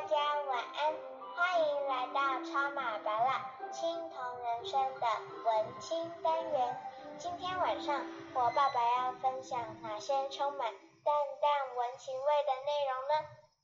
[0.00, 0.16] 大家
[0.48, 0.96] 晚安，
[1.36, 5.04] 欢迎来到超马白蜡青铜人生的
[5.44, 6.80] 文青单元。
[7.18, 13.12] 今天晚上我爸爸要分享哪些充满淡淡文情味的内容呢？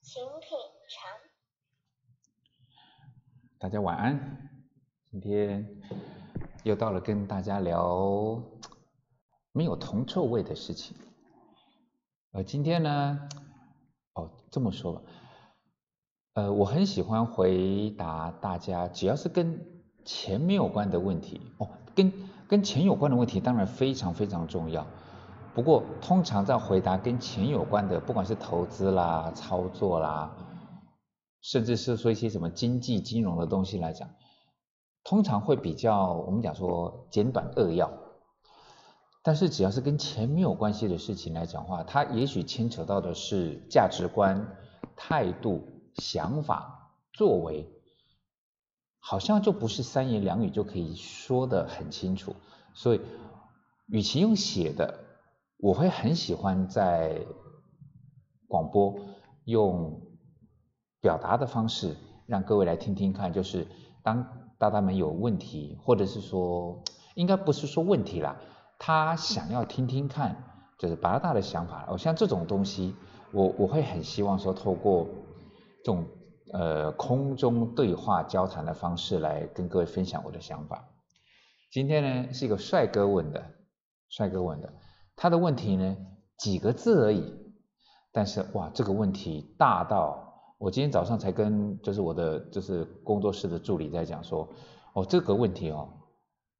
[0.02, 0.58] 请品
[0.90, 1.10] 尝。
[3.58, 4.50] 大家晚安，
[5.10, 5.66] 今天
[6.64, 8.42] 又到了跟大家聊
[9.52, 10.94] 没有铜臭味的事情。
[12.32, 13.26] 呃，今天呢，
[14.12, 15.00] 哦，这么说吧。
[16.36, 19.58] 呃，我很喜欢回答大家，只要是跟
[20.04, 22.12] 钱没有关的问题哦，跟
[22.46, 24.86] 跟钱有关的问题当然非常非常重要。
[25.54, 30.36] 不过通常在回答跟钱有关的，不管是投资啦、操作啦，
[31.40, 34.10] 甚至是说一些什么经济金融的东西来讲，
[35.04, 37.90] 通常会比较我们讲说简短扼要。
[39.22, 44.46] 但是只要是跟钱没有关系的事情来讲话，它也许牵扯到的是价值观、
[44.94, 45.72] 态度。
[45.96, 47.68] 想法、作为，
[48.98, 52.36] 好像就不是三言两语就可以说的很清楚。
[52.74, 53.00] 所以，
[53.86, 55.00] 与其用写的，
[55.58, 57.26] 我会很喜欢在
[58.46, 58.94] 广播
[59.44, 60.02] 用
[61.00, 63.32] 表达的方式，让各位来听听看。
[63.32, 63.66] 就是
[64.02, 66.82] 当大大们有问题，或者是说，
[67.14, 68.38] 应该不是说问题啦，
[68.78, 70.44] 他想要听听看，
[70.78, 71.86] 就是八大的想法。
[71.88, 72.94] 哦，像这种东西，
[73.32, 75.08] 我我会很希望说透过。
[75.86, 76.04] 这种
[76.52, 80.88] 呃空中对话交谈的方式来跟各位分享我的想法。
[81.70, 83.52] 今天呢是一个帅哥问的，
[84.08, 84.72] 帅哥问的，
[85.14, 85.96] 他的问题呢
[86.38, 87.32] 几个字而已，
[88.10, 94.48] 但是哇这个问题大到我今天早上才跟就是我的就是工作室的助理在讲说，
[94.92, 95.88] 哦这个问题哦，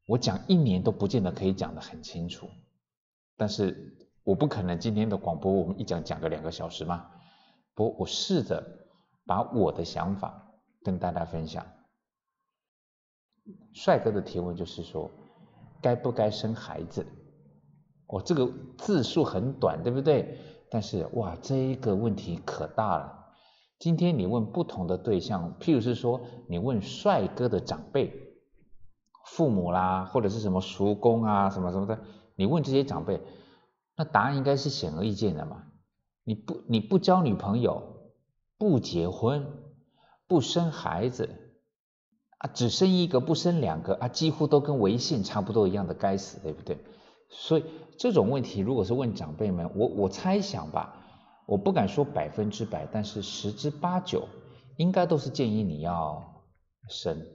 [0.07, 2.49] 我讲一年都不见得可以讲得很清楚，
[3.37, 7.11] 但是我不可能今天的广播我们一讲讲个两个小时嘛，
[7.75, 8.86] 不我试着。
[9.27, 11.67] 把我的想法跟大家分享。
[13.73, 15.11] 帅哥的提问就是说，
[15.83, 17.07] 该不该生孩子？
[18.07, 18.49] 哦，这个
[18.79, 20.39] 字数很短，对不对？
[20.71, 23.27] 但是哇，这一个问题可大了。
[23.79, 28.35] 今天你问不同的对象，譬如是说，你问帅哥的长辈、
[29.27, 32.01] 父母啦，或者是什么叔公啊，什么什么的，
[32.37, 33.21] 你问这些长辈，
[33.97, 35.65] 那答案应该是显而易见的嘛。
[36.25, 37.96] 你不，你不交女朋友。
[38.59, 39.47] 不结婚，
[40.27, 41.29] 不生孩子，
[42.39, 46.79] 啊，只生一个不生两个啊，几乎都跟违信差不多一样的，该死，对不对？
[47.29, 47.65] 所以
[47.99, 51.05] 这种问题，如果是问长辈们，我我猜想吧，
[51.47, 54.27] 我不敢说百分之百，但是十之八九
[54.79, 56.43] 应该都是建议你要
[56.89, 57.27] 生。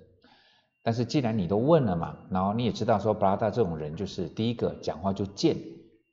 [0.83, 5.55] 但是既然你都问了嘛，然后你也知道说布拉达这种人就是第一个讲话就贱，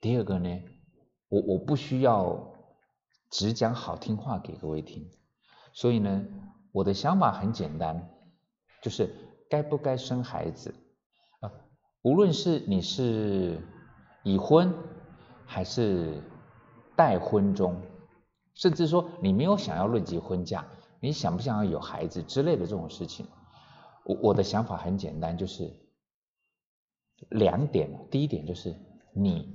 [0.03, 0.61] 第二个呢，
[1.31, 2.58] 我我不需要。
[3.31, 5.11] 只讲好听话给各位听，
[5.73, 6.25] 所以呢，
[6.73, 8.09] 我的想法很简单，
[8.83, 9.15] 就是
[9.51, 10.75] 该不该生孩子
[11.41, 11.53] 啊？
[12.03, 13.61] 无论是你是
[14.25, 14.73] 已婚
[15.45, 16.23] 还是
[16.97, 17.83] 待婚中，
[18.55, 20.67] 甚至说你没有想要论及婚嫁，
[21.01, 23.27] 你想不想要有孩子之类的这种事情，
[24.05, 25.71] 我我的想法很简单，就是
[27.29, 28.09] 两点。
[28.11, 28.75] 第一点就是
[29.13, 29.55] 你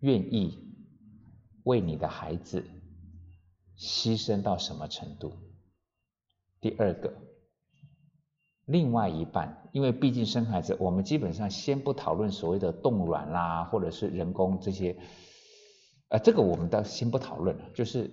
[0.00, 0.62] 愿意。
[1.64, 2.64] 为你的孩子
[3.76, 5.32] 牺牲到什么程度？
[6.60, 7.12] 第二个，
[8.64, 14.96] 另外一半，因为毕竟生孩子，我们基本上先不讨论所谓的冻卵啦，或者是人工这些，
[16.08, 17.70] 呃，这个我们倒先不讨论了。
[17.74, 18.10] 就是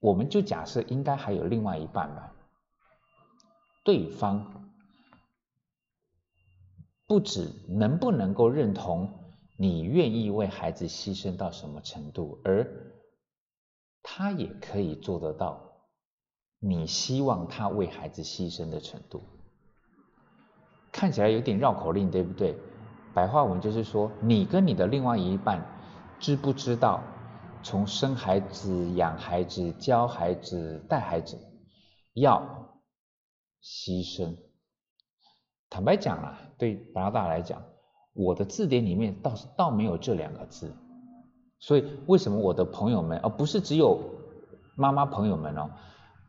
[0.00, 2.34] 我们就假设应该还有另外一半吧，
[3.84, 4.70] 对方
[7.06, 12.93] 不止能不能够认同你愿意为孩子牺牲到什么程度，而
[14.06, 15.58] 他也可以做得到，
[16.60, 19.24] 你希望他为孩子牺牲的程度，
[20.92, 22.54] 看起来有点绕口令，对不对？
[23.14, 25.64] 白话文就是说，你跟你的另外一半
[26.20, 27.02] 知不知道，
[27.62, 31.38] 从生孩子、养孩子、教孩子、带孩子，
[32.12, 32.78] 要
[33.62, 34.36] 牺牲。
[35.70, 37.64] 坦白讲啊，对加拿大来讲，
[38.12, 40.76] 我的字典里面倒是倒没有这两个字。
[41.66, 43.98] 所以，为什么我的朋友们，而不是只有
[44.76, 45.70] 妈妈朋友们哦，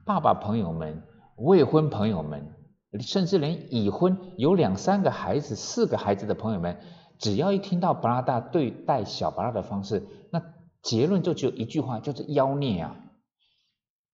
[0.05, 1.03] 爸爸朋友们、
[1.35, 2.53] 未婚朋友们，
[3.01, 6.79] 甚至连已婚有两三个孩子、四个孩子的朋友们，
[7.19, 10.41] 只要一听到巴拉大对待小巴拉的方式，那
[10.81, 12.95] 结论就只有一句话，就是妖孽啊！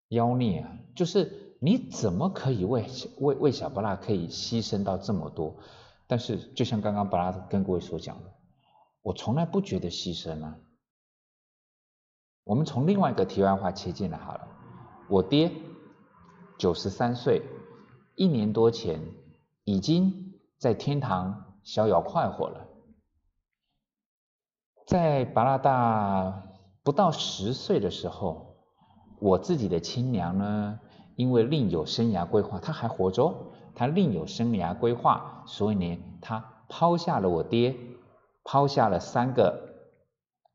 [0.07, 0.71] 妖孽啊！
[0.95, 2.87] 就是你怎么可以为
[3.19, 5.57] 为为小巴拉可以牺牲到这么多？
[6.07, 8.33] 但是，就像刚刚巴拉跟各位所讲的，
[9.03, 10.57] 我从来不觉得牺牲啊。
[12.51, 14.45] 我们从另外一个题外话切进来好了。
[15.07, 15.53] 我爹
[16.57, 17.43] 九十三岁，
[18.15, 18.99] 一年多前
[19.63, 22.67] 已经在天堂逍遥快活了。
[24.85, 26.43] 在巴拉大
[26.83, 28.57] 不到十岁的时候，
[29.19, 30.77] 我自己的亲娘呢，
[31.15, 33.33] 因为另有生涯规划，她还活着，
[33.73, 37.77] 她另有生涯规划，所以呢，她抛下了我爹，
[38.43, 39.57] 抛下了三个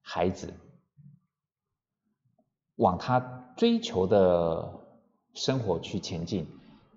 [0.03, 0.53] 孩子，
[2.77, 3.21] 往他
[3.57, 4.81] 追求的
[5.35, 6.47] 生活去前进，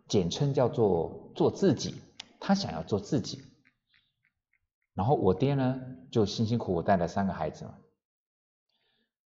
[0.08, 1.96] 简称叫做做自己，
[2.40, 3.42] 他想要做自己。
[4.94, 5.80] 然后我爹呢，
[6.12, 7.76] 就辛辛苦苦带了三个孩子嘛。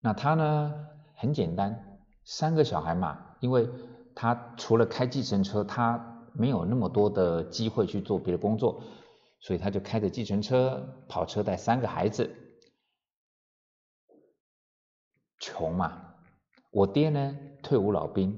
[0.00, 3.68] 那他呢，很简单，三个小孩嘛，因为
[4.14, 8.82] 他除了开计程车，他没有那么多的机会去做别的工作，
[9.40, 12.36] 所以他就开着计程车、跑车带三个孩子。
[15.38, 16.11] 穷嘛，
[16.72, 18.36] 我爹呢，退伍老兵，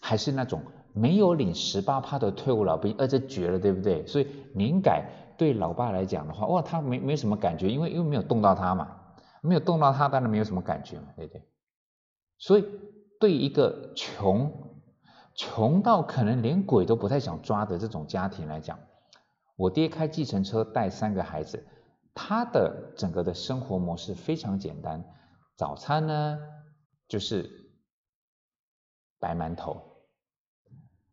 [0.00, 0.62] 还是那种
[0.94, 4.06] 没有领十八趴的退伍老兵，而这绝了，对不对？
[4.06, 5.20] 所以年改。
[5.36, 8.88] 对老爸来讲的话，哇，他没没什么感觉，因为因为没有动到他嘛，
[9.42, 11.42] 没有动到他，当然没有什么感觉嘛，对不对？
[12.38, 12.64] 所以
[13.18, 14.52] 对一个穷
[15.34, 18.78] 穷到可能连鬼都不太想抓的这种家庭来讲，
[19.56, 21.66] 我爹开计程车带三个孩子，
[22.14, 25.04] 他的整个的生活模式非常简单，
[25.56, 26.38] 早餐呢
[27.08, 27.63] 就是
[29.24, 29.80] 白馒头，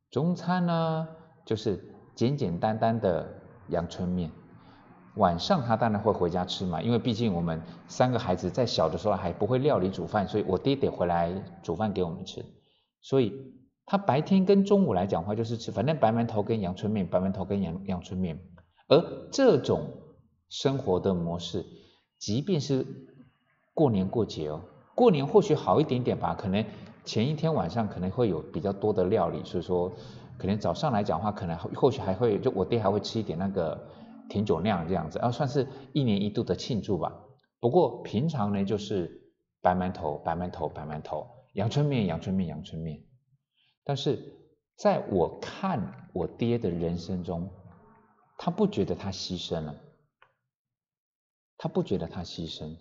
[0.09, 1.07] 中餐呢
[1.45, 1.81] 就是
[2.13, 3.37] 简简单单的。
[3.67, 4.29] 阳春面，
[5.15, 11.31] 晚上他当然会回家吃嘛，因为毕竟我们三个孩子在小的时候还不会料理煮饭，所以我爹得回来
[11.63, 12.43] 煮饭给我们吃。
[13.01, 13.53] 所以
[13.85, 18.37] 他白天跟中午来讲话就是吃，反正白馒头跟阳春面，白馒头跟阳阳春面。
[18.89, 19.87] 而这种
[20.49, 21.65] 生活的模式，
[22.17, 22.85] 即便是
[23.73, 24.61] 过年过节哦，
[24.95, 26.65] 过年或许好一点点吧，可能
[27.06, 29.92] 前一天晚上可能会有比较多的料理，所以说。
[30.38, 33.80] 可能早上来讲话，可能或许还会就我爹还会吃一点那个
[34.27, 37.13] 甜酒酿这样子，啊，算是一年一度的庆祝吧。
[37.59, 39.21] 不过平常呢，就是
[39.62, 43.04] 白馒头、白馒头、白馒头，阳春面、阳春面、阳春面。
[43.83, 44.33] 但是
[44.77, 47.51] 在我看我爹的人生中，
[48.39, 49.75] 他不觉得他牺牲了，
[51.56, 52.80] 他不觉得他牺牲。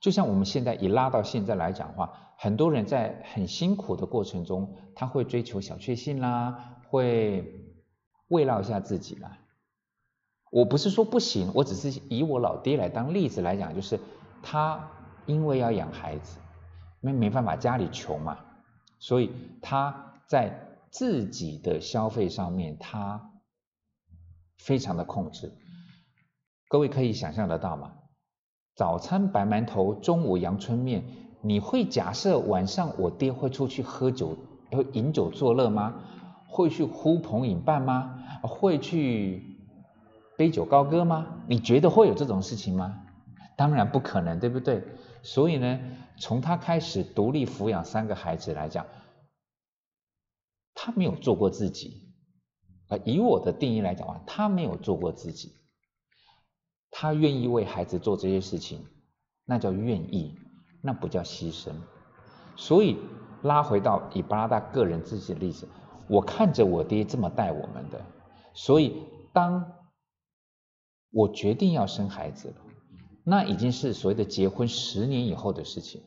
[0.00, 6.80] 就像我们现在一拉到现在来讲话，很多人在很辛苦的过程中，他会追求小确幸啦。
[6.88, 7.70] 会
[8.26, 9.38] 慰劳一下自己啦。
[10.50, 14.00] 我不是说不行，我只是以我老爹来当例子来讲，就是
[14.42, 14.90] 他
[15.26, 16.40] 因为要养孩子，
[17.00, 18.36] 没没办法，家里穷嘛，
[18.98, 19.30] 所以
[19.62, 23.30] 他在自己的消费上面，他
[24.58, 25.52] 非常的控制。
[26.68, 27.92] 各位可以想象得到吗？
[28.74, 31.04] 早餐白馒头，中午阳春面，
[31.42, 34.36] 你会假设晚上我爹会出去喝酒，
[34.70, 36.02] 会饮酒作乐吗？
[36.46, 38.22] 会去呼朋引伴吗？
[38.42, 39.58] 会去
[40.36, 41.42] 杯酒高歌吗？
[41.48, 43.02] 你觉得会有这种事情吗？
[43.56, 44.84] 当然不可能，对不对？
[45.22, 45.80] 所以呢，
[46.18, 48.86] 从他开始独立抚养三个孩子来讲，
[50.74, 52.12] 他没有做过自己。
[52.88, 55.52] 啊，以我的定义来讲啊，他没有做过自己。
[56.90, 58.84] 他愿意为孩子做这些事情，
[59.46, 60.36] 那叫愿意，
[60.82, 61.72] 那不叫牺牲。
[62.56, 62.98] 所以
[63.42, 65.66] 拉回到以巴拉大个人自己的例子。
[66.08, 68.04] 我看着我爹这么带我们的，
[68.52, 69.72] 所以当
[71.10, 72.56] 我决定要生孩子了，
[73.24, 76.02] 那已经是所谓的结婚十年以后的事情。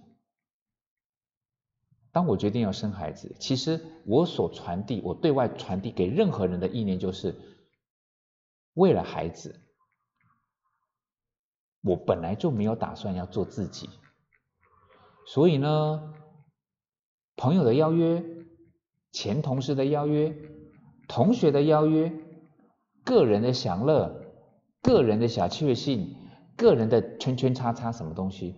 [2.11, 7.35] 当我决定要生孩子，其实我所传递、我对外传递给任何人的意念，就是
[8.73, 9.59] 为了孩子，
[11.81, 13.89] 我本来就没有打算要做自己，
[15.25, 16.13] 所以呢，
[17.35, 18.23] 朋友的邀约。
[19.11, 20.35] 前同事的邀约，
[21.07, 22.11] 同学的邀约，
[23.05, 24.13] 个人的享乐，
[24.81, 26.13] 个人的小确幸，
[26.57, 28.57] 个人的圈圈叉叉什么东西，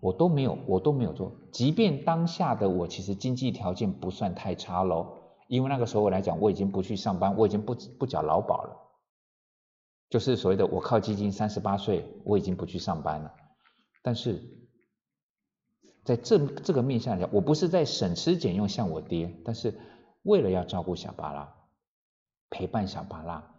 [0.00, 1.32] 我都没有，我都没有做。
[1.50, 5.16] 即便当下的我其实经济条件不算太差喽，
[5.48, 8.76] 因为那个时候我来讲，我已经不去上班，我已经不不缴劳保了，
[10.10, 13.32] 就是所谓的我靠基金，三十八岁我已经不去上班了，
[14.02, 14.62] 但是。
[16.04, 19.78] 在这这个面向讲，我不是在省吃俭用像我爹，但是
[20.22, 21.54] 为了要照顾小巴拉，
[22.50, 23.54] 陪伴小巴拉，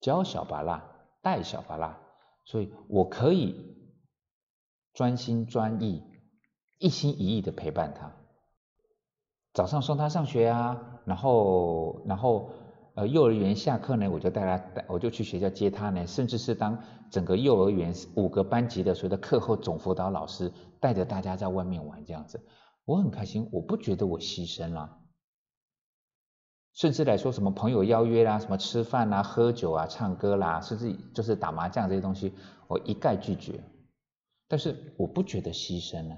[0.00, 0.90] 教小巴拉，
[1.22, 1.98] 带小巴拉，
[2.44, 3.76] 所以我可以
[4.94, 6.02] 专心专意、
[6.78, 8.12] 一心一意的陪伴他。
[9.52, 12.52] 早上送他上学啊，然后然后。
[12.98, 22.44] 呃，幼儿园下课呢，我就带他带，我就去学校接他呢，甚至是当整个幼儿园五个班级的所谓的课后总辅导老师，带着大家在外面玩这样子，
[22.84, 24.98] 我很开心，我不觉得我牺牲了。
[26.72, 32.34] 甚至来说什么朋友邀约啦，什么吃饭啦、喝酒啊、唱歌啦，甚至就是打麻将这些东西，
[32.66, 33.62] 我一概拒绝。
[34.48, 36.16] 但是我不觉得牺牲呢。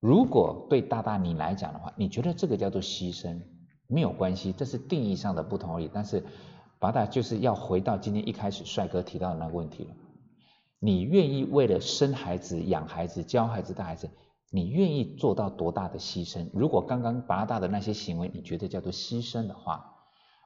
[0.00, 3.42] 如果对大大你来讲的话，你觉得这个叫做牺牲，
[3.88, 5.90] 没有关系，这是定义上的不同而已。
[5.92, 6.22] 但是，
[6.78, 9.90] 八大就是要回到今天一开始帅哥提到的那个问题了。
[10.78, 14.08] 你愿意为了生孩子、养孩子、教孩子、带孩子，
[14.50, 16.48] 你愿意做到多大的牺牲？
[16.52, 19.96] 如果刚刚八大的那些行为你觉得叫做牺牲的话，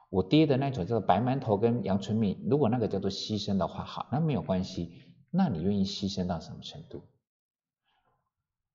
[0.09, 5.03] 我爹的那种叫做白馒头跟阳春面，如果那个叫做牺牲的话，好，那没有关系。
[5.29, 7.03] 那你愿意牺牲到什么程度？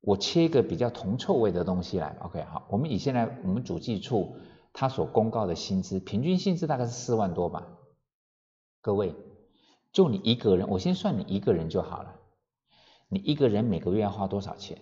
[0.01, 4.37] 我切一个比较铜臭味的东西来，OK，好，我们以现在我们主计处
[4.73, 7.67] 他所公告的薪资，平均薪资大概是四万多吧。
[8.81, 9.15] 各位，
[9.93, 12.15] 就你一个人，我先算你一个人就好了。
[13.09, 14.79] 你一个人每个月要花多少钱？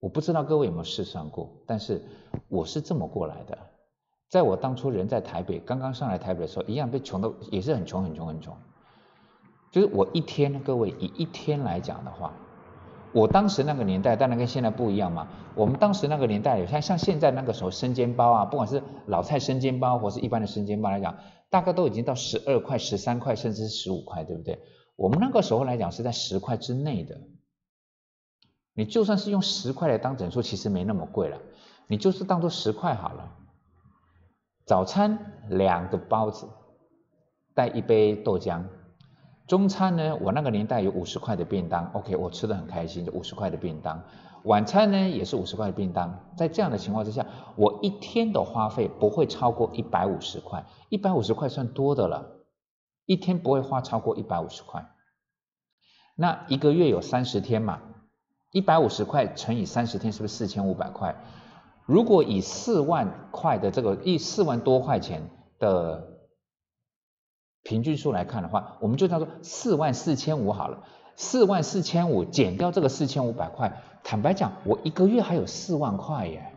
[0.00, 2.02] 我不知道各位有没有试算过，但是
[2.48, 3.58] 我是这么过来的。
[4.28, 8.56] 在我当初人在台北，刚刚上来台北的时候，一样被穷的，也是很穷很穷很穷。
[9.70, 12.34] 就是我一天，各位以一天来讲的话。
[13.14, 15.28] 我当时那个年代，当然跟现在不一样嘛。
[15.54, 21.16] 我们当时那个年代，有像像现在那个时候生煎包啊，不管是老菜生煎包，或是一般的生煎包来讲，
[21.48, 24.58] 大概都已经到十二块、十三块，甚至十五块，对不对？
[24.96, 27.20] 我们那个时候来讲是在十块之内的。
[28.74, 31.38] 你就算是用十块来当整数，其实没那么贵了。
[31.86, 33.32] 你就是当做十块好了。
[34.66, 35.16] 早餐
[35.50, 36.48] 两个包子，
[37.54, 38.64] 带一杯豆浆。
[39.46, 44.02] 中餐呢，我那个年代有五十块的便当，OK，我吃的很开心，就五十块的便当。
[44.44, 52.26] 晚餐呢也是五十块的便当，在这样的情况之下，我一天的花费不会超过一百五十块，一百五十块算多的了，
[53.04, 54.90] 一天不会花超过一百五十块。
[56.16, 57.80] 那一个月有三十天嘛，
[58.50, 61.16] 一百五十块乘以三十天，是不是四千五百块？
[61.84, 66.13] 如果以四万块的这个一四万多块钱的。
[67.64, 70.84] 平均数来看的话，我们就叫做四万四千五好了。
[71.16, 76.52] 四万四千五减掉这个四千五百块，坦白讲，我一个月还有四万块耶。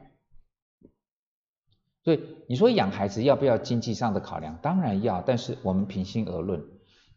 [2.03, 4.57] 所以你说养孩子要不要经济上的考量？
[4.61, 6.63] 当然要，但是我们平心而论，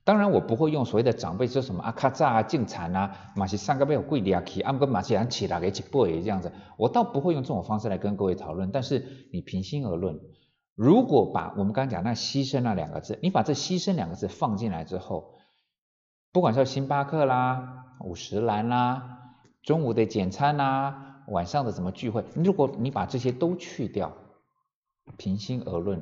[0.05, 8.71] 当然我不会用所谓的长辈说什么啊卡扎啊净产啊，马西上个月有贵的啊，起按个马西安起来给起波这样子，我倒不会用这种方式来跟各位讨论。
[8.71, 10.21] 但是你平心而论。
[10.81, 15.35] 如果把我们刚刚讲那牺牲那两个字，你把这牺牲两个字放进来之后，
[16.33, 24.17] 不管是星巴克啦、五十兰啦、中午的简餐啦、晚上的什么聚会，如果你把这些都去掉，
[25.19, 26.01] 平心而论，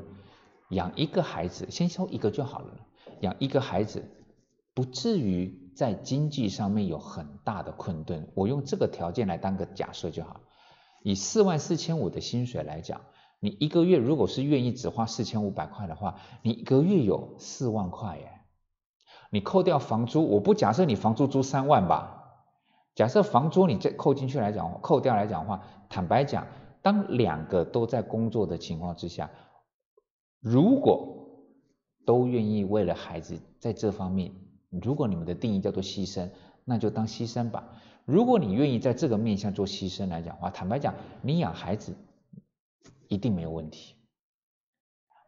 [0.71, 2.87] 养一个孩子，先收一个就好了。
[3.23, 4.09] 养一个孩子
[4.75, 8.31] 不至于在经济上面有很大的困顿。
[8.37, 10.41] 我用这个条件来当个假设就好。
[11.03, 13.01] 以四万四千五的薪水来讲。
[13.41, 18.33] 你一个月如果是愿意只花四千五百块的话，你一个月有四万块耶。
[19.31, 22.15] 你扣掉房租，我不假设你房租租三万吧。
[22.95, 26.47] 假设房租你这扣进去来讲，扣掉来讲的话，坦白讲，
[26.83, 29.31] 当两个都在工作的情况之下，
[30.41, 31.45] 如果
[32.05, 34.33] 都愿意为了孩子在这方面，
[34.71, 36.31] 如果你们的定义叫做牺牲，
[36.65, 37.69] 那就当牺牲吧。
[38.05, 41.95] 如果你愿意在这个面向做牺牲来讲话，坦白讲，你养孩子。
[43.09, 43.95] 一定没有问题，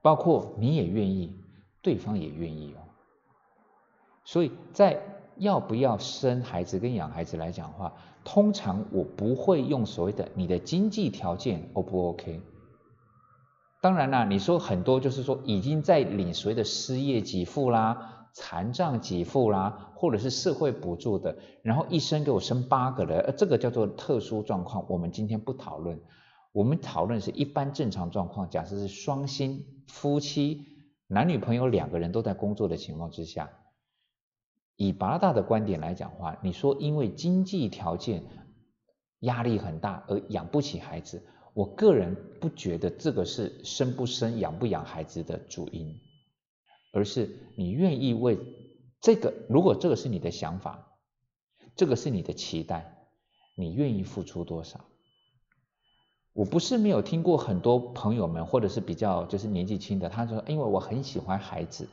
[0.03, 1.35] 包括你也愿意，
[1.83, 2.81] 对方也愿意哦。
[4.25, 5.03] 所以在
[5.37, 7.95] 要不要生孩子跟养孩子来讲的话，
[8.25, 12.41] 通常我不会用所谓的你的经济条件 O 不 OK。
[13.81, 25.99] 当然啦，你说很多就是说已经在领所谓的失业给付啦、残障给付啦，或者是社会补助的，然后一生给我生八个的，这个叫做特殊状况，我们今天不讨论。
[26.53, 30.67] 我们讨论是一般正常状况，假设是双薪夫妻
[31.07, 33.51] 男女朋友两个人都在工作的情况之下，
[34.77, 38.25] 以八大的观点来讲话，你说因为经济条件
[39.21, 41.23] 压力很大而养不起孩子，
[41.55, 46.01] 我个人不觉得这个是生不生养不养孩子的主因，
[46.93, 48.39] 而是你愿意为
[49.01, 50.99] 这个，如果这个是你的想法，
[51.77, 53.09] 这个是你的期待，
[53.57, 54.85] 你愿意付出多少？
[56.33, 61.89] 我不是没有听过很多朋友们，或者是比较就是年纪轻的，他说，因为我很喜欢孩子，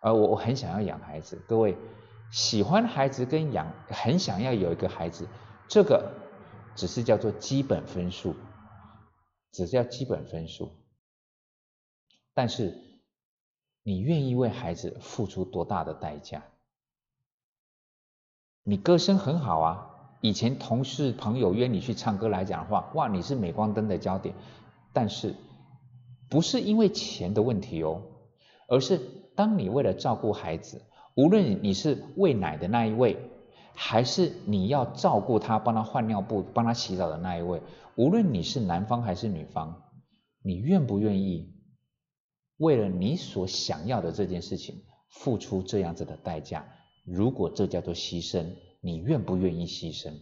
[0.00, 1.42] 而我我很想要养孩子。
[1.46, 1.76] 各位，
[2.32, 5.28] 喜欢孩子跟养很想要有一个孩子，
[5.68, 6.10] 这个
[6.74, 8.34] 只是叫做基本分数，
[9.52, 10.72] 只是叫基本分数。
[12.32, 12.74] 但是
[13.82, 16.42] 你愿意为孩子付出多大的代价？
[18.62, 19.91] 你歌声很好啊。
[20.22, 24.36] 以前同事朋友约你去唱歌来讲的话，哇，你是镁光灯的焦点。
[24.92, 25.34] 但是
[26.30, 28.02] 不是因为钱的问题哦，
[28.68, 29.00] 而是
[29.34, 30.82] 当你为了照顾孩子，
[31.16, 33.18] 无论你是喂奶的那一位，
[33.74, 37.60] 还是你要照顾他、帮他换尿布、帮他洗澡的那一位，
[37.96, 39.82] 无论你是男方还是女方，
[40.40, 41.52] 你愿不愿意
[42.58, 46.64] 为了你所想要的这件事情付出这样子的代价？
[47.04, 50.20] 如果这叫做牺牲，你愿不愿意牺牲？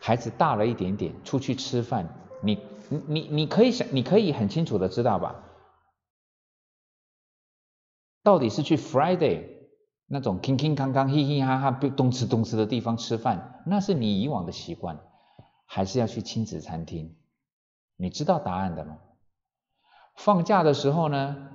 [0.00, 2.08] 孩子大了一点点，出去吃饭，
[2.42, 5.44] 你你你你可以想，你可以很清楚的知道吧？
[8.24, 9.48] 到底是去 Friday
[10.06, 14.98] 那种铿铿锵锵、嘻嘻哈哈、动吃动吃的地方吃饭，那是你以往的习惯，
[15.66, 17.16] 还是要去亲子餐厅？
[17.96, 18.98] 你知道答案的吗？
[20.16, 21.50] 放假的时候呢？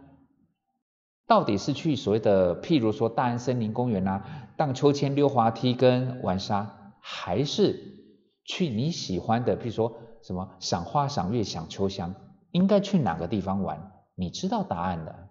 [1.25, 8.03] 到底是去所谓的，譬如说大安森林公园啊，荡秋千、溜滑梯跟玩沙，还是
[8.43, 12.15] 去你喜欢的，譬如说什么赏花、赏月、赏秋香，
[12.51, 13.93] 应该去哪个地方玩？
[14.15, 15.29] 你知道答案的。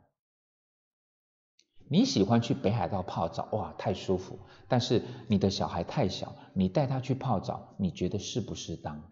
[1.88, 4.38] 你喜欢去北海道泡澡，哇，太舒服。
[4.68, 9.10] 但是你的小孩太小，你带他去泡澡，你觉得适不适当？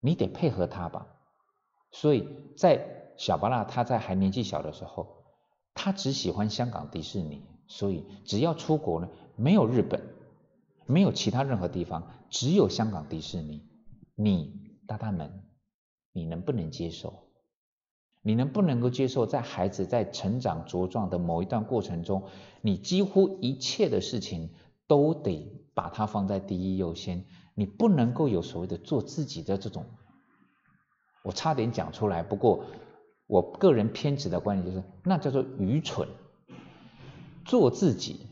[0.00, 1.06] 你得配合他吧。
[1.90, 5.24] 所以在小巴拉他在还年纪小的时候。
[5.76, 10.02] 他只喜欢香港迪士尼，所以只要出国呢，没有日本，
[10.86, 13.62] 没有其他任何地方，只有香港迪士尼。
[14.14, 15.42] 你大大们，
[16.12, 17.24] 你能不能接受？
[18.22, 22.24] 你能不能够接受，在孩子在成长茁壮的某一段过程中，
[22.60, 24.50] 你几乎一切的事情
[24.86, 29.84] 都得把它放在第一优先，你不能够有所谓的做自己的这种。
[31.22, 32.64] 我差点讲出来，不过。
[33.26, 36.06] 我个人偏执的观点就是，那叫做愚蠢。
[37.44, 38.26] 做自己，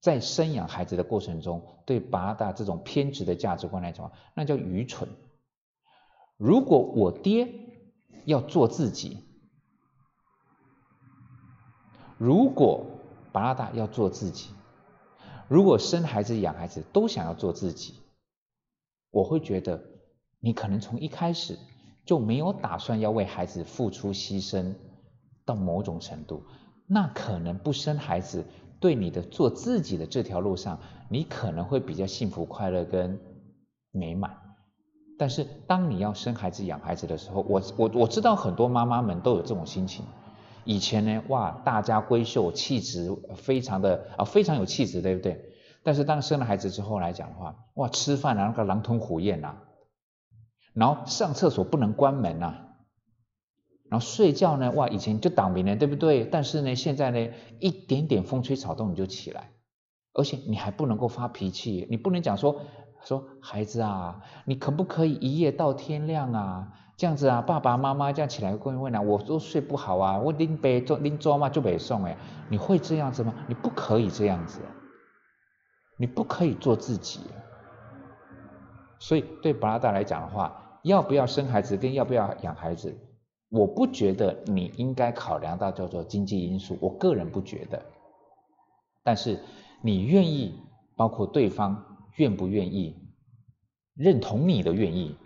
[0.00, 5.08] 在生养孩子的过程中，对八大这种偏执的价值观来讲，那叫愚蠢。
[6.36, 7.48] 如果我爹
[8.24, 9.24] 要做自己，
[12.18, 12.86] 如果
[13.32, 14.50] 八大要做自己，
[15.48, 17.94] 如果生孩子养孩子都想要做自己，
[19.10, 19.82] 我会觉得
[20.40, 21.58] 你可能从一开始。
[22.04, 24.76] 就没有打算要为孩子付出牺牲
[25.44, 26.44] 到某种程度，
[26.86, 28.44] 那可能不生孩子
[28.80, 33.18] 对你的做自己的这条路上，你可能会比较幸福快乐跟
[33.90, 34.36] 美满。
[35.18, 40.04] 但是当你要生孩子养孩子的时候，我我我知道很多妈妈们都有这种心情。
[40.64, 45.52] 以前呢，哇，大家闺秀，气质非常的啊，非常有气质，对不对？
[45.82, 49.56] 但是当生了孩子之后来讲的话，哇，吃饭啊，那个狼吞虎咽呐。
[50.74, 52.65] 然后上厕所不能关门呐，
[53.88, 56.24] 然后睡觉呢，哇，以前就倒霉了，对不对？
[56.24, 57.28] 但是呢，现在呢，
[57.60, 59.52] 一点点风吹草动你就起来，
[60.12, 62.60] 而且你还不能够发脾气，你不能讲说
[63.04, 66.72] 说孩子啊，你可不可以一夜到天亮啊？
[66.96, 72.16] 这样子啊，爸爸妈妈这样起来问问啊，我都睡不好啊，我拎杯做拎桌嘛就没送哎，
[72.48, 73.34] 你会这样子吗？
[73.48, 74.60] 你不可以这样子，
[75.96, 77.20] 你不可以做自己，
[78.98, 80.62] 所以对巴拉达来讲的话。
[80.82, 82.96] 要不要生孩子跟要不要养孩子，
[83.48, 87.80] 我不觉得你应该考量到叫做经济因素，我个人不觉得。
[89.04, 89.38] 但是
[89.82, 90.60] 你愿意，
[90.96, 92.96] 包括对方愿不愿意，
[93.94, 95.16] 认同你的愿意，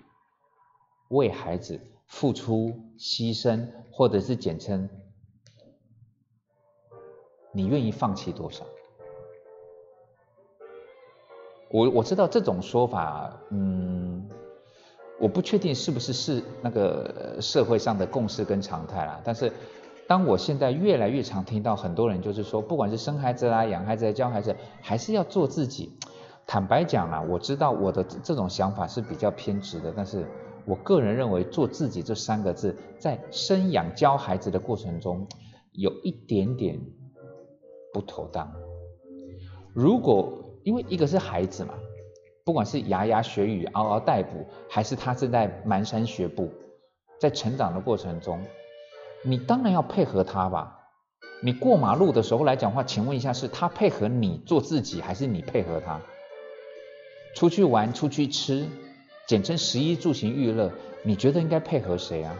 [1.08, 4.88] 为孩子付出牺牲，或者是简称，
[7.52, 8.66] 你愿意放弃多少？
[11.70, 14.28] 我我知道这种说法，嗯。
[15.20, 19.52] 我不确定是不是是那个社会上的共识跟常态啦，但是
[20.08, 25.92] 当我现在越来越常听到很多人就是说，不管是生孩子啦、养孩子、教孩子，还是要做自己。
[26.46, 30.26] 坦白讲啦，我知道我的这种想法是比较偏执的，但是
[30.64, 35.28] 我个人认为“做自己”这三个字在生养教孩子的过程中
[35.72, 36.80] 有一点点
[37.92, 38.50] 不妥当。
[39.74, 40.32] 如果
[40.64, 41.74] 因为一个是孩子嘛。
[42.44, 46.50] 不管是牙牙学语、嗷嗷待哺，还是他正在蹒跚学步，
[47.20, 48.42] 在成长的过程中，
[49.22, 50.78] 你当然要配合他吧。
[51.42, 56.00] 你过马路的时候来讲话，请问一下，是他配合你做自己，还是你配合他？
[57.34, 58.66] 出去玩、出去吃，
[59.26, 60.70] 简称十一住行娱乐，
[61.02, 62.34] 你觉得应该配合谁啊？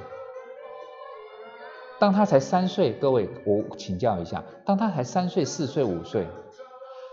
[1.99, 6.27] 当他才三岁，各位，我请教一下，当他才三岁、四岁、五岁，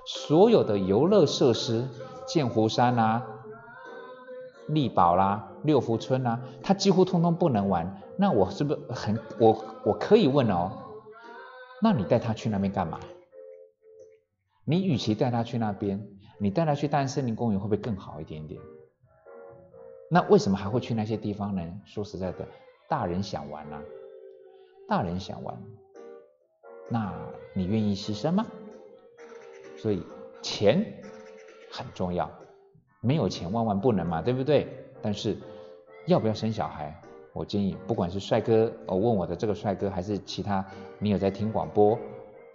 [0.05, 1.85] 所有的游乐设施。
[2.27, 3.25] 剑湖山啦、
[4.67, 8.01] 力宝啦、六福村啦，他几乎通通不能玩。
[8.17, 10.71] 那我是不是很我我可以问哦？
[11.81, 12.99] 那你带他去那边干嘛？
[14.65, 16.09] 你与其带他去那边，
[16.39, 18.59] 你带他去大安森林公园会不会更好一点点？
[20.09, 21.61] 那为什么还会去那些地方呢？
[21.85, 22.47] 说实在的，
[22.89, 23.81] 大人想玩啊，
[24.87, 25.55] 大人想玩，
[26.89, 27.13] 那
[27.53, 28.45] 你愿意牺牲吗？
[29.77, 30.01] 所以
[30.41, 31.01] 钱
[31.77, 32.27] 很重要，
[33.01, 34.67] 没有钱万万不能嘛，对不对？
[34.99, 35.37] 但是
[36.07, 36.99] 要不要生小孩？
[37.33, 40.65] 我建议，不管是帅哥，我问我的这个帅哥，还是其他
[40.97, 41.99] 你有在听广播，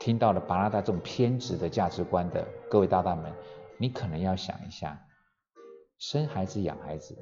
[0.00, 3.32] 听到了巴拉达这种偏执的价值观的各位大大们，
[3.78, 5.00] 你可能要想一下，
[5.98, 7.16] 生孩子养孩子，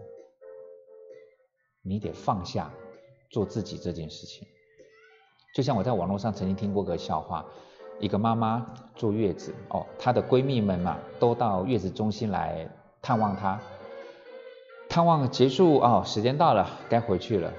[1.83, 2.73] 你得放下
[3.31, 4.49] 做自己这件事情。
[5.55, 7.45] 就像我在网络上曾经听过个笑话，
[8.01, 12.69] 一个妈妈坐月子，哦，她的闺蜜们嘛，都到月子中心来
[13.01, 13.61] 探望她。
[14.89, 17.53] 探望结束哦，时间到了，该回去了。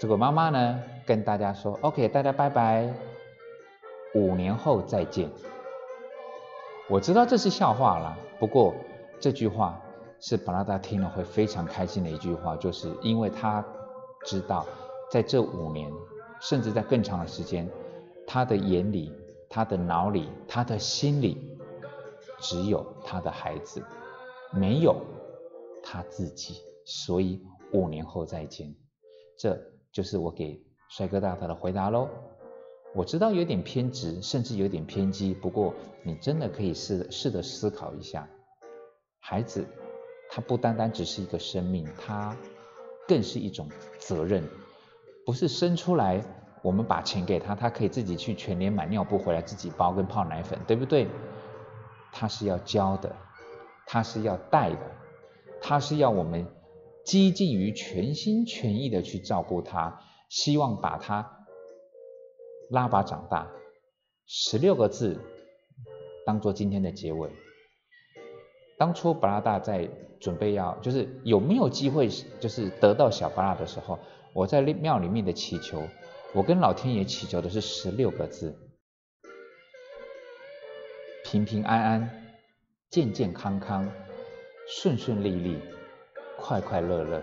[0.00, 2.88] 这个妈妈呢，跟大家说：“OK，大家拜拜，
[4.14, 5.28] 五年后再见。”
[6.88, 8.74] 我知道这是笑话了，不过
[9.18, 9.78] 这句话
[10.20, 13.64] 是巴拉达听了会非常开心的一句话，就是因为他
[14.24, 14.64] 知道，
[15.10, 15.90] 在这五年，
[16.40, 17.68] 甚至在更长的时间，
[18.26, 19.12] 他的眼里、
[19.48, 21.58] 他的脑里、他的心里，
[22.40, 23.82] 只有他的孩子，
[24.52, 24.96] 没有。
[25.88, 27.40] 他自己，所以
[27.72, 28.74] 五年后再见，
[29.38, 29.56] 这
[29.92, 32.08] 就是我给帅哥大大的回答喽。
[32.92, 38.28] 我知道有点偏执，甚至有点偏激，不过你真的可以试试着思考一下，
[39.20, 39.64] 孩子
[40.28, 42.36] 他不单单只是一个生命，他
[43.06, 44.42] 更是一种责任，
[45.24, 46.20] 不是生出来
[46.66, 51.06] 我们把钱给他，他可以自己去全年买尿布回来自己包跟泡奶粉，对不对？
[52.10, 53.14] 他是要教的，
[53.86, 54.78] 他是要带的。
[55.62, 56.44] 他是要我们
[57.04, 61.46] 激进于全心全意的去照顾他，希望把他
[62.68, 63.46] 拉拔长大。
[64.26, 65.20] 十六个字
[66.26, 67.30] 当做今天的结尾。
[68.76, 69.88] 当初巴拉大在
[70.20, 72.08] 准备要，就是有没有机会，
[72.40, 74.00] 就是得到小巴拉的时候，
[74.32, 75.80] 我在庙里面的祈求，
[76.36, 78.54] 我跟老天爷祈求的是十六个字：
[81.24, 82.36] 平平安安，
[82.90, 83.90] 健健康康。
[84.68, 85.58] 顺顺利利，
[86.36, 87.22] 快快乐乐，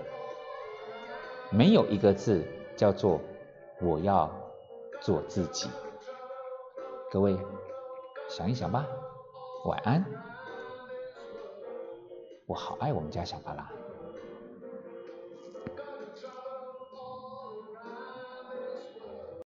[1.52, 2.43] 没有一个字
[2.76, 3.21] 叫做
[3.82, 4.34] 我要
[4.99, 5.69] 做自己。
[7.12, 7.38] 各位
[8.30, 8.88] 想一想吧，
[9.65, 10.04] 晚安。
[12.47, 13.71] 我好爱我们家小巴拉。